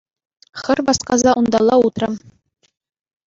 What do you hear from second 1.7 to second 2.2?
утрӗ.